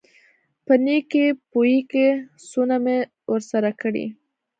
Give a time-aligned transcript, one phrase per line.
[0.65, 2.07] په نېکۍ پوېېږي
[2.49, 2.97] څونه مې
[3.31, 4.05] ورسره کړي.